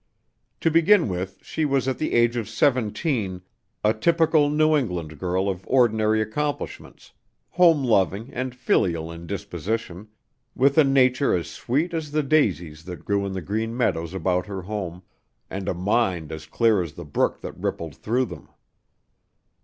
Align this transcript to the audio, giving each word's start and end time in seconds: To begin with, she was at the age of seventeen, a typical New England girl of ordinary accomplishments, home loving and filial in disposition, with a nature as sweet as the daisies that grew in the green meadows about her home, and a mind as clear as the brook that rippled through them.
To 0.61 0.71
begin 0.71 1.07
with, 1.09 1.37
she 1.43 1.63
was 1.63 1.87
at 1.87 1.99
the 1.99 2.13
age 2.15 2.35
of 2.35 2.49
seventeen, 2.49 3.43
a 3.83 3.93
typical 3.93 4.49
New 4.49 4.75
England 4.75 5.19
girl 5.19 5.47
of 5.47 5.63
ordinary 5.67 6.21
accomplishments, 6.21 7.11
home 7.49 7.83
loving 7.83 8.33
and 8.33 8.55
filial 8.55 9.11
in 9.11 9.27
disposition, 9.27 10.07
with 10.55 10.75
a 10.79 10.83
nature 10.83 11.35
as 11.37 11.51
sweet 11.51 11.93
as 11.93 12.09
the 12.09 12.23
daisies 12.23 12.85
that 12.85 13.05
grew 13.05 13.27
in 13.27 13.33
the 13.33 13.43
green 13.43 13.77
meadows 13.77 14.15
about 14.15 14.47
her 14.47 14.63
home, 14.63 15.03
and 15.51 15.69
a 15.69 15.73
mind 15.75 16.31
as 16.31 16.47
clear 16.47 16.81
as 16.81 16.93
the 16.93 17.05
brook 17.05 17.39
that 17.41 17.55
rippled 17.59 17.95
through 17.95 18.25
them. 18.25 18.49